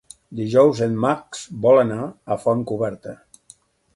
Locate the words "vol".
1.67-1.81